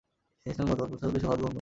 [0.41, 1.49] তিনি ইসলামী মতবাদ প্রচারের উদ্দেশ্যে ভারত গমন করেন।